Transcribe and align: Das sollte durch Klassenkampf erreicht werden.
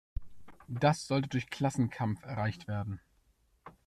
Das 0.67 1.05
sollte 1.05 1.29
durch 1.29 1.51
Klassenkampf 1.51 2.23
erreicht 2.23 2.67
werden. 2.67 2.99